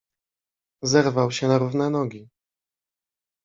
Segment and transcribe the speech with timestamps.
[0.83, 2.27] Zerwał się na równe nogi.